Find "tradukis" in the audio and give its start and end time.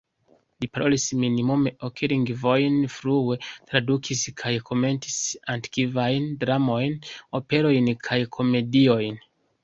3.71-4.23